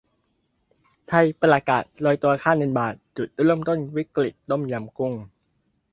[1.07, 5.13] ไทยประกาศ ลอยตัวค่าเงินบาท จุดเริ่มต้น วิกฤตต้มยำกุ้ง